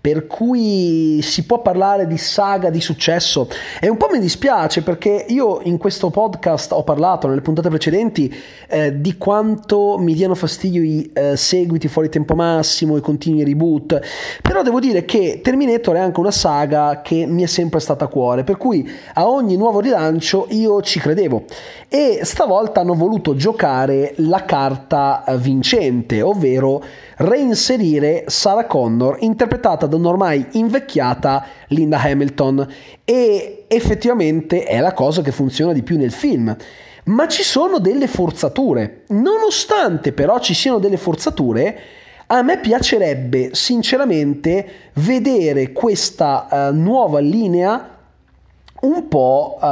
per 0.00 0.26
cui 0.26 1.20
si 1.22 1.44
può 1.44 1.60
parlare 1.60 2.06
di 2.06 2.16
saga 2.16 2.70
di 2.70 2.80
successo. 2.80 3.48
E 3.80 3.88
un 3.88 3.98
po' 3.98 4.08
mi 4.10 4.18
dispiace 4.18 4.82
perché 4.82 5.26
io 5.28 5.60
in 5.64 5.76
questo 5.76 6.08
podcast 6.08 6.72
ho 6.72 6.82
parlato 6.82 7.28
nelle 7.28 7.42
puntate 7.42 7.68
precedenti 7.68 8.34
eh, 8.68 8.98
di 8.98 9.18
quanto 9.18 9.98
mi 9.98 10.14
diano 10.14 10.34
fastidio 10.34 10.82
i 10.82 11.10
eh, 11.12 11.36
seguiti 11.36 11.88
fuori 11.88 12.08
tempo 12.08 12.34
massimo, 12.34 12.96
i 12.96 13.02
continui 13.02 13.44
reboot, 13.44 14.00
però 14.40 14.62
devo 14.62 14.80
dire 14.80 15.04
che 15.04 15.40
Terminator 15.42 15.96
è 15.96 16.00
anche 16.00 16.20
una 16.20 16.30
saga 16.30 17.02
che 17.02 17.26
mi 17.26 17.42
è 17.42 17.46
sempre 17.46 17.80
stata 17.80 18.06
a 18.06 18.08
cuore, 18.08 18.42
per 18.42 18.56
cui 18.56 18.88
a 19.14 19.28
ogni 19.28 19.56
nuovo 19.56 19.80
rilancio 19.80 20.46
io 20.50 20.80
ci 20.80 20.98
credevo. 20.98 21.44
E 21.88 22.20
stavolta 22.22 22.80
hanno 22.80 22.94
voluto 22.94 23.34
giocare 23.34 24.14
la 24.18 24.44
carta 24.44 25.24
eh, 25.24 25.36
vincente, 25.36 26.22
ovvero 26.22 26.82
reinserire 27.16 28.24
Sarah 28.28 28.64
Connor 28.64 29.16
interpretata 29.20 29.86
da 29.90 29.96
un'ormai 29.96 30.46
invecchiata 30.52 31.44
Linda 31.68 32.00
Hamilton 32.00 32.66
e 33.04 33.64
effettivamente 33.68 34.64
è 34.64 34.80
la 34.80 34.94
cosa 34.94 35.20
che 35.20 35.32
funziona 35.32 35.74
di 35.74 35.82
più 35.82 35.98
nel 35.98 36.12
film. 36.12 36.56
Ma 37.04 37.28
ci 37.28 37.42
sono 37.42 37.78
delle 37.78 38.06
forzature. 38.06 39.02
Nonostante 39.08 40.12
però 40.12 40.38
ci 40.38 40.54
siano 40.54 40.78
delle 40.78 40.96
forzature, 40.96 41.78
a 42.26 42.42
me 42.42 42.58
piacerebbe 42.60 43.50
sinceramente 43.52 44.66
vedere 44.94 45.72
questa 45.72 46.46
uh, 46.50 46.74
nuova 46.74 47.18
linea 47.18 47.98
un 48.80 49.08
po' 49.08 49.58
uh, 49.60 49.66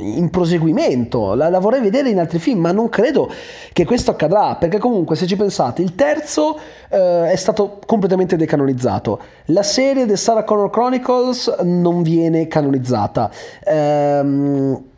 in 0.00 0.28
proseguimento, 0.30 1.34
la, 1.34 1.48
la, 1.48 1.58
vorrei 1.58 1.80
vedere 1.80 2.10
in 2.10 2.18
altri 2.18 2.38
film, 2.38 2.60
ma 2.60 2.72
non 2.72 2.88
credo 2.88 3.30
che 3.72 3.84
questo 3.84 4.10
accadrà, 4.10 4.56
perché 4.56 4.78
comunque 4.78 5.16
se 5.16 5.26
ci 5.26 5.36
pensate, 5.36 5.82
il 5.82 5.94
terzo 5.94 6.58
uh, 6.90 6.96
è 7.24 7.36
stato 7.36 7.78
completamente 7.84 8.36
decanonizzato, 8.36 9.20
la 9.46 9.62
serie 9.62 10.06
The 10.06 10.16
Sarah 10.16 10.44
Connor 10.44 10.70
Chronicles 10.70 11.48
non 11.62 12.02
viene 12.02 12.46
canonizzata. 12.46 13.30
Um, 13.64 14.90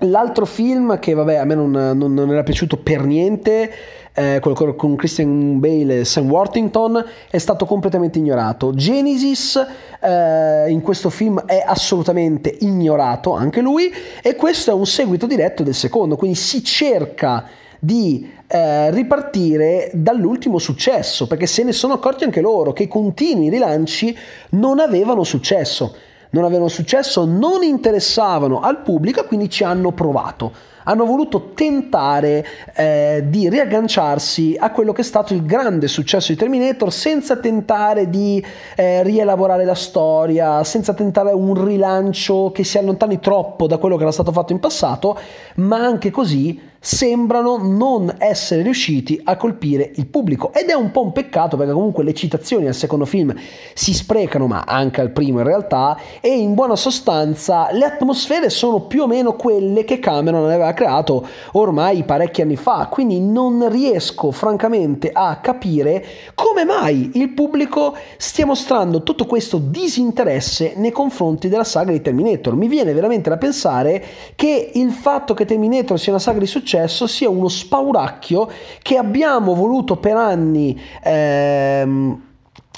L'altro 0.00 0.44
film 0.44 0.98
che 0.98 1.14
vabbè 1.14 1.36
a 1.36 1.44
me 1.44 1.54
non, 1.54 1.70
non, 1.70 2.12
non 2.12 2.30
era 2.30 2.42
piaciuto 2.42 2.76
per 2.76 3.02
niente 3.06 3.70
eh, 4.16 4.40
con 4.40 4.96
Christian 4.96 5.60
Bale 5.60 6.00
e 6.00 6.04
Sam 6.04 6.30
Worthington, 6.30 7.04
è 7.30 7.36
stato 7.36 7.66
completamente 7.66 8.18
ignorato. 8.18 8.72
Genesis 8.74 9.56
eh, 10.00 10.70
in 10.70 10.80
questo 10.80 11.10
film 11.10 11.44
è 11.44 11.62
assolutamente 11.64 12.56
ignorato, 12.60 13.32
anche 13.32 13.60
lui, 13.60 13.92
e 14.22 14.34
questo 14.34 14.70
è 14.70 14.74
un 14.74 14.86
seguito 14.86 15.26
diretto 15.26 15.62
del 15.62 15.74
secondo, 15.74 16.16
quindi 16.16 16.36
si 16.36 16.64
cerca 16.64 17.44
di 17.78 18.32
eh, 18.46 18.90
ripartire 18.90 19.90
dall'ultimo 19.92 20.58
successo, 20.58 21.26
perché 21.26 21.46
se 21.46 21.62
ne 21.62 21.72
sono 21.72 21.92
accorti 21.92 22.24
anche 22.24 22.40
loro 22.40 22.72
che 22.72 22.84
i 22.84 22.88
continui 22.88 23.50
rilanci 23.50 24.16
non 24.50 24.80
avevano 24.80 25.24
successo. 25.24 25.94
Non 26.30 26.44
avevano 26.44 26.68
successo, 26.68 27.24
non 27.24 27.62
interessavano 27.62 28.60
al 28.60 28.82
pubblico 28.82 29.24
quindi 29.24 29.48
ci 29.48 29.62
hanno 29.62 29.92
provato 29.92 30.52
hanno 30.88 31.04
voluto 31.04 31.50
tentare 31.54 32.44
eh, 32.74 33.24
di 33.26 33.48
riagganciarsi 33.48 34.56
a 34.58 34.70
quello 34.70 34.92
che 34.92 35.00
è 35.02 35.04
stato 35.04 35.34
il 35.34 35.44
grande 35.44 35.88
successo 35.88 36.32
di 36.32 36.38
Terminator 36.38 36.92
senza 36.92 37.36
tentare 37.36 38.08
di 38.08 38.44
eh, 38.76 39.02
rielaborare 39.02 39.64
la 39.64 39.74
storia, 39.74 40.62
senza 40.64 40.94
tentare 40.94 41.32
un 41.32 41.64
rilancio 41.64 42.50
che 42.52 42.64
si 42.64 42.78
allontani 42.78 43.18
troppo 43.20 43.66
da 43.66 43.78
quello 43.78 43.96
che 43.96 44.02
era 44.02 44.12
stato 44.12 44.32
fatto 44.32 44.52
in 44.52 44.60
passato, 44.60 45.18
ma 45.56 45.78
anche 45.78 46.10
così 46.10 46.74
sembrano 46.86 47.56
non 47.56 48.14
essere 48.18 48.62
riusciti 48.62 49.20
a 49.24 49.36
colpire 49.36 49.90
il 49.96 50.06
pubblico. 50.06 50.52
Ed 50.52 50.68
è 50.68 50.74
un 50.74 50.92
po' 50.92 51.02
un 51.02 51.10
peccato 51.10 51.56
perché 51.56 51.72
comunque 51.72 52.04
le 52.04 52.14
citazioni 52.14 52.68
al 52.68 52.74
secondo 52.74 53.04
film 53.04 53.34
si 53.74 53.92
sprecano 53.92 54.46
ma 54.46 54.62
anche 54.64 55.00
al 55.00 55.10
primo 55.10 55.40
in 55.40 55.46
realtà 55.46 55.98
e 56.20 56.28
in 56.28 56.54
buona 56.54 56.76
sostanza 56.76 57.72
le 57.72 57.84
atmosfere 57.84 58.50
sono 58.50 58.82
più 58.82 59.02
o 59.02 59.08
meno 59.08 59.32
quelle 59.32 59.82
che 59.82 59.98
Cameron 59.98 60.44
aveva 60.44 60.72
creato 60.76 61.26
ormai 61.52 62.04
parecchi 62.04 62.42
anni 62.42 62.56
fa 62.56 62.88
quindi 62.90 63.18
non 63.18 63.68
riesco 63.70 64.30
francamente 64.30 65.10
a 65.12 65.38
capire 65.40 66.04
come 66.34 66.64
mai 66.64 67.12
il 67.14 67.30
pubblico 67.30 67.96
stia 68.18 68.46
mostrando 68.46 69.02
tutto 69.02 69.24
questo 69.24 69.58
disinteresse 69.58 70.74
nei 70.76 70.92
confronti 70.92 71.48
della 71.48 71.64
saga 71.64 71.92
di 71.92 72.00
Terminator. 72.00 72.54
Mi 72.54 72.68
viene 72.68 72.92
veramente 72.92 73.30
da 73.30 73.38
pensare 73.38 74.04
che 74.34 74.70
il 74.74 74.90
fatto 74.90 75.34
che 75.34 75.44
Terminator 75.44 75.98
sia 75.98 76.12
una 76.12 76.20
saga 76.20 76.38
di 76.38 76.46
successo 76.46 77.06
sia 77.06 77.28
uno 77.28 77.48
spauracchio 77.48 78.48
che 78.82 78.96
abbiamo 78.96 79.54
voluto 79.54 79.96
per 79.96 80.16
anni 80.16 80.78
ehm, 81.02 82.25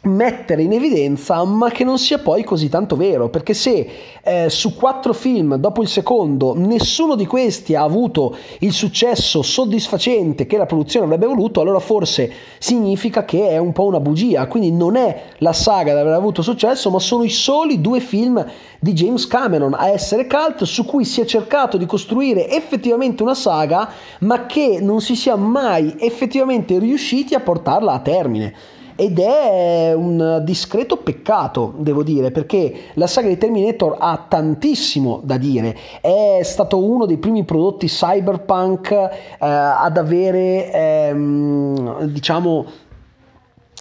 mettere 0.05 0.63
in 0.63 0.73
evidenza, 0.73 1.43
ma 1.45 1.71
che 1.71 1.83
non 1.83 1.99
sia 1.99 2.19
poi 2.19 2.45
così 2.45 2.69
tanto 2.69 2.95
vero, 2.95 3.29
perché 3.29 3.53
se 3.53 3.89
eh, 4.23 4.49
su 4.49 4.77
quattro 4.77 5.13
film 5.13 5.57
dopo 5.57 5.83
il 5.83 5.89
secondo 5.89 6.55
nessuno 6.57 7.17
di 7.17 7.27
questi 7.27 7.75
ha 7.75 7.83
avuto 7.83 8.37
il 8.61 8.73
successo 8.73 9.43
soddisfacente 9.43 10.47
che 10.47 10.57
la 10.57 10.67
produzione 10.67 11.07
avrebbe 11.07 11.27
voluto, 11.27 11.61
allora 11.61 11.81
forse 11.81 12.31
significa 12.59 13.25
che 13.25 13.49
è 13.49 13.59
un 13.59 13.73
po' 13.73 13.85
una 13.85 14.01
bugia, 14.01 14.47
quindi 14.47 14.71
non 14.71 14.95
è 14.95 15.23
la 15.39 15.53
saga 15.53 15.93
ad 15.93 15.99
aver 15.99 16.13
avuto 16.13 16.43
successo, 16.43 16.91
ma 16.91 17.01
sono 17.01 17.25
i 17.25 17.31
soli 17.31 17.81
due 17.81 18.01
film 18.01 18.45
di 18.79 18.93
James 18.93 19.27
Cameron 19.27 19.75
a 19.75 19.89
essere 19.89 20.29
cult 20.29 20.63
su 20.63 20.85
cui 20.85 21.05
si 21.05 21.21
è 21.21 21.25
cercato 21.25 21.77
di 21.77 21.87
costruire 21.87 22.49
effettivamente 22.49 23.23
una 23.25 23.35
saga, 23.35 23.91
ma 24.21 24.47
che 24.47 24.79
non 24.81 25.01
si 25.01 25.17
sia 25.17 25.35
mai 25.35 25.97
effettivamente 25.99 26.79
riusciti 26.79 27.35
a 27.35 27.41
portarla 27.41 27.93
a 27.93 27.99
termine. 27.99 28.77
Ed 29.01 29.21
è 29.21 29.93
un 29.95 30.41
discreto 30.43 30.97
peccato, 30.97 31.73
devo 31.77 32.03
dire, 32.03 32.33
perché 32.33 32.91
la 32.95 33.07
saga 33.07 33.29
di 33.29 33.39
Terminator 33.39 33.95
ha 33.97 34.25
tantissimo 34.27 35.21
da 35.23 35.37
dire, 35.37 35.77
è 36.01 36.41
stato 36.43 36.83
uno 36.83 37.07
dei 37.07 37.19
primi 37.19 37.45
prodotti 37.45 37.87
cyberpunk 37.87 38.91
eh, 38.91 39.09
ad 39.39 39.97
avere, 39.97 40.73
ehm, 40.73 42.07
diciamo, 42.07 42.67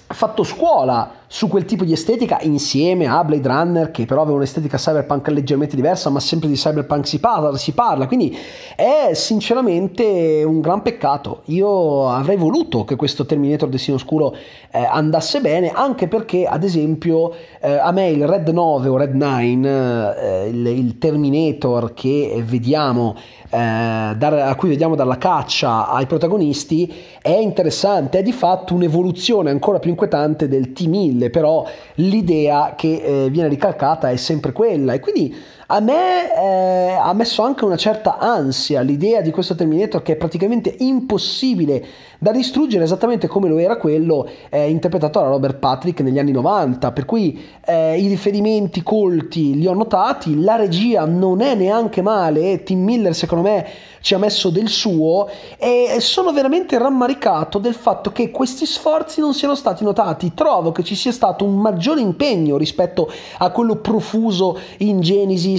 fatto 0.10 0.44
scuola 0.44 1.12
su 1.30 1.50
quel 1.50 1.66
tipo 1.66 1.84
di 1.84 1.92
estetica 1.92 2.40
insieme 2.42 3.06
a 3.06 3.22
Blade 3.24 3.48
Runner 3.48 3.92
che 3.92 4.06
però 4.06 4.22
aveva 4.22 4.38
un'estetica 4.38 4.78
cyberpunk 4.78 5.28
leggermente 5.28 5.76
diversa 5.76 6.10
ma 6.10 6.22
sempre 6.22 6.48
di 6.48 6.56
cyberpunk 6.56 7.06
si 7.06 7.20
parla, 7.20 7.56
si 7.58 7.74
parla. 7.74 8.08
Quindi 8.08 8.36
è 8.76 9.12
sinceramente 9.14 10.44
un 10.46 10.62
gran 10.62 10.82
peccato. 10.82 11.42
Io 11.46 12.10
avrei 12.10 12.38
voluto 12.38 12.86
che 12.86 12.96
questo 12.96 13.26
Terminator 13.26 13.68
Destino 13.68 13.98
Oscuro 13.98 14.36
eh, 14.72 14.84
andasse 14.84 15.42
bene 15.42 15.72
anche 15.72 16.08
perché 16.08 16.46
ad 16.46 16.64
esempio 16.64 17.34
eh, 17.60 17.74
a 17.74 17.92
me 17.92 18.10
il 18.10 18.26
Red 18.26 18.48
9 18.48 18.88
o 18.88 18.98
Red 18.98 19.14
9 19.14 19.36
eh, 19.38 20.48
il, 20.50 20.66
il, 20.66 20.98
Terminator 20.98 21.94
che 21.94 22.42
vediamo 22.46 23.16
eh, 23.50 24.14
dar, 24.18 24.34
a 24.34 24.56
cui 24.56 24.70
vediamo 24.70 24.96
dalla 24.96 25.18
caccia 25.18 25.90
ai 25.90 26.06
protagonisti 26.06 26.94
è 27.22 27.36
interessante. 27.36 28.20
È 28.20 28.24
di 28.24 28.32
fatto 28.32 28.74
un'evoluzione 28.74 29.50
ancora 29.50 29.80
più 29.80 29.90
inquietante 29.90 30.48
del 30.48 30.72
T-1000, 30.74 31.17
però 31.30 31.68
l'idea 31.96 32.74
che 32.76 33.26
eh, 33.26 33.30
viene 33.30 33.50
ricalcata 33.50 34.10
è 34.10 34.16
sempre 34.16 34.52
quella. 34.52 34.94
E 34.94 35.00
quindi 35.00 35.36
a 35.70 35.82
me 35.82 36.34
eh, 36.34 36.94
ha 36.94 37.12
messo 37.14 37.42
anche 37.42 37.66
una 37.66 37.76
certa 37.76 38.20
ansia 38.20 38.80
l'idea 38.82 39.20
di 39.20 39.32
questo 39.32 39.54
Terminator 39.54 40.02
che 40.02 40.14
è 40.14 40.16
praticamente 40.16 40.74
impossibile 40.80 41.86
da 42.20 42.32
distruggere 42.32 42.86
esattamente 42.86 43.28
come 43.28 43.50
lo 43.50 43.58
era 43.58 43.76
quello 43.76 44.30
eh, 44.50 44.70
interpretato 44.70 45.20
da 45.20 45.28
Robert 45.28 45.58
Patrick 45.58 46.00
negli 46.00 46.20
anni 46.20 46.32
90 46.32 46.92
per 46.94 47.04
cui 47.04 47.42
eh, 47.66 48.00
i 48.00 48.08
riferimenti 48.08 48.82
colti 48.82 49.56
li 49.56 49.68
ho 49.68 49.74
notati 49.74 50.42
la 50.42 50.56
regia 50.56 51.04
non 51.06 51.42
è 51.42 51.54
neanche 51.54 52.02
male 52.02 52.64
Tim 52.64 52.82
Miller 52.82 53.14
secondo 53.14 53.44
me 53.44 53.66
ci 54.00 54.14
ha 54.14 54.18
messo 54.18 54.50
del 54.50 54.70
suo 54.70 55.28
e 55.58 55.98
sono 56.00 56.32
veramente 56.32 56.78
rammaricato 56.78 57.58
del 57.58 57.74
fatto 57.74 58.14
che 58.14 58.32
questi 58.32 58.66
sforzi 58.66 59.20
non 59.20 59.34
siano 59.34 59.54
stati 59.54 59.84
notati. 59.84 60.34
Trovo 60.34 60.72
che 60.72 60.82
ci 60.82 60.96
sia 60.96 61.12
stato 61.12 61.44
un 61.44 61.58
maggiore 61.58 62.00
impegno 62.00 62.56
rispetto 62.56 63.12
a 63.40 63.50
quello 63.50 63.76
profuso 63.78 64.58
in 64.78 65.02
Genesis 65.02 65.57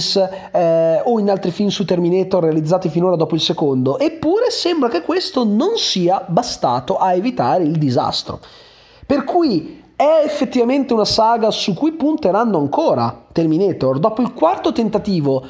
eh, 0.51 1.01
o 1.03 1.19
in 1.19 1.29
altri 1.29 1.51
film 1.51 1.69
su 1.69 1.85
Terminator 1.85 2.43
realizzati 2.43 2.89
finora 2.89 3.15
dopo 3.15 3.35
il 3.35 3.41
secondo 3.41 3.99
eppure 3.99 4.49
sembra 4.49 4.89
che 4.89 5.01
questo 5.01 5.43
non 5.43 5.77
sia 5.77 6.23
bastato 6.27 6.97
a 6.97 7.13
evitare 7.13 7.63
il 7.63 7.77
disastro. 7.77 8.39
Per 9.05 9.23
cui 9.23 9.83
è 9.99 10.21
effettivamente 10.23 10.93
una 10.93 11.03
saga 11.03 11.51
su 11.51 11.73
cui 11.73 11.91
punteranno 11.91 12.57
ancora 12.57 13.25
Terminator. 13.33 13.99
Dopo 13.99 14.21
il 14.21 14.31
quarto 14.31 14.71
tentativo 14.71 15.45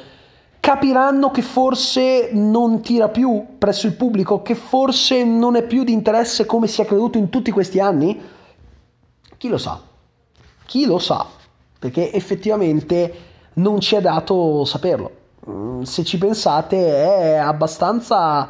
capiranno 0.60 1.30
che 1.30 1.44
forse 1.44 2.32
non 2.34 2.82
tira 2.82 3.10
più 3.10 3.46
presso 3.60 3.86
il 3.86 3.94
pubblico, 3.94 4.42
che 4.42 4.56
forse 4.56 5.24
non 5.24 5.56
è 5.56 5.62
più 5.62 5.84
di 5.84 5.92
interesse 5.92 6.48
come 6.48 6.66
si 6.66 6.82
è 6.82 6.86
creduto 6.86 7.20
in 7.20 7.30
tutti 7.30 7.52
questi 7.52 7.80
anni? 7.80 8.20
Chi 9.38 9.48
lo 9.50 9.60
sa? 9.60 9.80
Chi 10.66 10.86
lo 10.86 10.98
sa? 10.98 11.28
Perché 11.78 12.12
effettivamente 12.12 13.14
non 13.54 13.80
ci 13.80 13.96
è 13.96 14.02
dato 14.02 14.66
saperlo. 14.66 15.12
Mm, 15.50 15.82
se 15.84 16.04
ci 16.04 16.18
pensate 16.18 16.78
è 16.78 17.36
abbastanza 17.36 18.50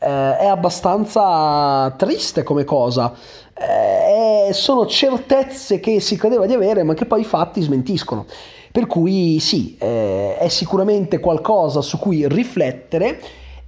eh, 0.00 0.38
è 0.38 0.46
abbastanza 0.46 1.92
triste 1.96 2.42
come 2.42 2.64
cosa. 2.64 3.12
Eh, 3.54 4.52
sono 4.52 4.86
certezze 4.86 5.78
che 5.80 6.00
si 6.00 6.16
credeva 6.16 6.46
di 6.46 6.54
avere, 6.54 6.82
ma 6.82 6.94
che 6.94 7.04
poi 7.04 7.20
i 7.20 7.24
fatti 7.24 7.60
smentiscono. 7.60 8.26
Per 8.72 8.86
cui 8.86 9.38
sì, 9.40 9.76
eh, 9.78 10.36
è 10.38 10.48
sicuramente 10.48 11.20
qualcosa 11.20 11.82
su 11.82 11.98
cui 11.98 12.26
riflettere. 12.26 13.20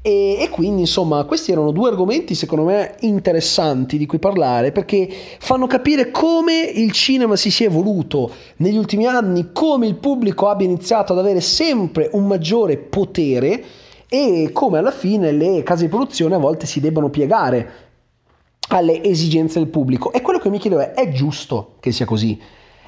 E, 0.05 0.39
e, 0.41 0.49
quindi 0.49 0.81
insomma 0.81 1.23
questi 1.23 1.53
erano 1.53 1.71
due 1.71 1.91
argomenti 1.91 2.35
secondo 2.35 2.65
me 2.65 2.97
interessanti 3.03 3.97
di 3.97 4.07
cui 4.07 4.19
parlare 4.19 4.73
perché 4.73 5.09
fanno 5.39 5.69
capire 5.69 6.11
come 6.11 6.61
il 6.61 6.91
cinema 6.91 7.37
si 7.37 7.53
sia 7.53 7.67
evoluto 7.67 8.29
negli 8.57 8.77
ultimi 8.77 9.07
anni, 9.07 9.51
come 9.53 9.87
il 9.87 9.95
pubblico 9.95 10.49
abbia 10.49 10.67
iniziato 10.67 11.13
ad 11.13 11.21
avere 11.21 11.41
sempre 11.41 12.11
un 12.15 12.27
maggiore 12.27 12.79
potere 12.79 13.65
e 14.09 14.51
come 14.53 14.79
alla 14.79 14.91
fine 14.91 15.31
le 15.31 15.63
case 15.63 15.85
di 15.85 15.89
produzione 15.89 16.35
a 16.35 16.39
volte 16.39 16.67
si 16.67 16.81
debbano 16.81 17.09
piegare 17.09 17.71
alle 18.71 19.05
esigenze 19.05 19.61
del 19.61 19.69
pubblico. 19.69 20.13
E 20.13 20.21
quello 20.21 20.41
che 20.41 20.51
mi 20.51 20.59
chiedo 20.59 20.81
è, 20.81 20.95
è 20.95 21.13
giusto 21.13 21.77
che 21.79 21.93
sia 21.93 22.07
così? 22.07 22.41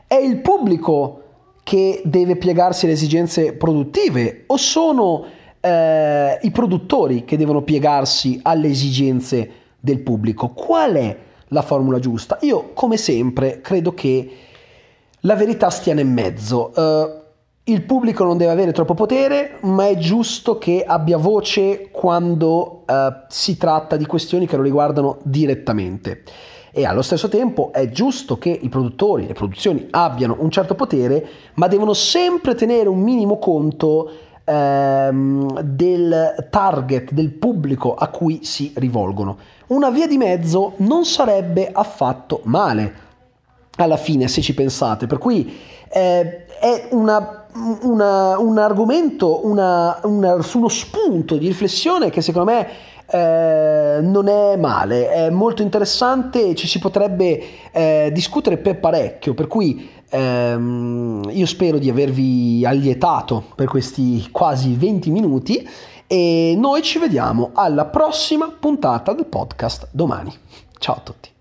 È 0.07 0.17
il 0.17 0.39
pubblico 0.39 1.21
che 1.63 2.03
deve 2.05 2.35
piegarsi 2.37 2.87
alle 2.87 2.95
esigenze 2.95 3.53
produttive 3.53 4.45
o 4.49 4.57
sono 4.57 5.25
eh, 5.65 6.39
i 6.43 6.51
produttori 6.51 7.25
che 7.25 7.39
devono 7.39 7.63
piegarsi 7.63 8.39
alle 8.43 8.69
esigenze 8.69 9.51
del 9.81 10.01
pubblico? 10.01 10.51
Qual 10.51 10.93
è 10.95 11.17
la 11.49 11.63
formula 11.63 11.99
giusta? 11.99 12.37
Io, 12.43 12.73
come 12.75 12.99
sempre, 12.99 13.63
credo 13.63 13.95
che 13.95 14.31
la 15.21 15.35
verità 15.35 15.71
stia 15.71 15.95
nel 15.95 16.07
mezzo. 16.07 16.71
Uh, 16.75 17.23
il 17.67 17.81
pubblico 17.81 18.25
non 18.25 18.37
deve 18.37 18.53
avere 18.53 18.73
troppo 18.73 18.93
potere, 18.93 19.57
ma 19.63 19.89
è 19.89 19.97
giusto 19.97 20.59
che 20.59 20.85
abbia 20.87 21.17
voce 21.17 21.89
quando 21.91 22.83
eh, 22.85 23.25
si 23.29 23.57
tratta 23.57 23.97
di 23.97 24.05
questioni 24.05 24.47
che 24.47 24.57
lo 24.57 24.63
riguardano 24.63 25.17
direttamente. 25.23 26.25
E 26.71 26.85
allo 26.85 27.01
stesso 27.01 27.31
tempo 27.31 27.73
è 27.73 27.89
giusto 27.89 28.37
che 28.37 28.51
i 28.51 28.69
produttori, 28.69 29.27
le 29.27 29.33
produzioni 29.33 29.87
abbiano 29.93 30.37
un 30.41 30.51
certo 30.51 30.75
potere, 30.75 31.27
ma 31.55 31.67
devono 31.67 31.95
sempre 31.95 32.55
tenere 32.55 32.91
un 32.91 33.01
minimo 33.01 33.39
conto 33.39 34.11
ehm, 34.45 35.61
del 35.61 36.47
target, 36.51 37.13
del 37.13 37.31
pubblico 37.31 37.95
a 37.95 38.09
cui 38.09 38.45
si 38.45 38.73
rivolgono. 38.77 39.37
Una 39.69 39.91
via 39.91 40.07
di 40.07 40.17
mezzo 40.17 40.75
non 40.79 41.05
sarebbe 41.05 41.71
affatto 41.73 42.41
male 42.45 43.03
alla 43.77 43.97
fine, 43.97 44.29
se 44.29 44.41
ci 44.41 44.55
pensate. 44.55 45.07
Per 45.07 45.19
cui 45.19 45.59
eh, 45.89 46.47
è 46.47 46.89
una 46.91 47.45
una, 47.55 48.37
un 48.39 48.59
argomento, 48.59 49.47
una, 49.47 50.01
una, 50.03 50.39
uno 50.55 50.69
spunto 50.69 51.37
di 51.37 51.47
riflessione 51.47 52.11
che 52.11 52.21
secondo 52.21 52.51
me 52.51 52.69
eh, 53.07 53.99
non 54.01 54.29
è 54.29 54.57
male, 54.57 55.11
è 55.11 55.31
molto 55.31 55.63
interessante, 55.63 56.55
ci 56.55 56.67
si 56.67 56.79
potrebbe 56.79 57.43
eh, 57.73 58.11
discutere 58.13 58.57
per 58.57 58.81
parecchio, 58.81 59.35
per 59.35 59.47
cui 59.47 59.89
ehm, 60.09 61.29
io 61.31 61.47
spero 61.47 61.79
di 61.79 61.91
avervi 61.91 62.65
allietato 62.65 63.45
per 63.55 63.69
questi 63.69 64.29
quasi 64.31 64.75
20 64.75 65.11
minuti 65.11 65.69
e 66.07 66.55
noi 66.57 66.83
ci 66.83 66.99
vediamo 66.99 67.51
alla 67.55 67.87
prossima 67.87 68.51
puntata 68.51 69.13
del 69.13 69.27
podcast 69.27 69.89
domani. 69.91 70.33
Ciao 70.79 70.97
a 70.97 71.01
tutti. 71.03 71.34